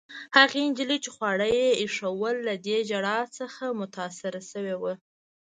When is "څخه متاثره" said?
3.37-4.41